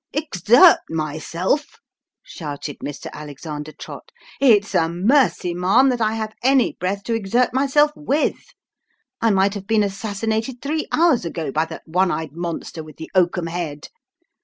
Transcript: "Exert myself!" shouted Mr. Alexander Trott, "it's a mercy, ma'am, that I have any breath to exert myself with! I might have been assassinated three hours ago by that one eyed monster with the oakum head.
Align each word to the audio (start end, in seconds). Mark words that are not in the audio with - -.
"Exert 0.13 0.79
myself!" 0.89 1.75
shouted 2.23 2.79
Mr. 2.79 3.11
Alexander 3.13 3.71
Trott, 3.71 4.11
"it's 4.39 4.73
a 4.73 4.89
mercy, 4.89 5.53
ma'am, 5.53 5.89
that 5.89 6.01
I 6.01 6.13
have 6.13 6.33
any 6.41 6.75
breath 6.79 7.03
to 7.03 7.13
exert 7.13 7.53
myself 7.53 7.91
with! 7.95 8.47
I 9.21 9.29
might 9.29 9.53
have 9.53 9.67
been 9.67 9.83
assassinated 9.83 10.59
three 10.59 10.87
hours 10.91 11.23
ago 11.23 11.51
by 11.51 11.65
that 11.65 11.83
one 11.85 12.09
eyed 12.09 12.31
monster 12.33 12.83
with 12.83 12.97
the 12.97 13.11
oakum 13.13 13.45
head. 13.45 13.89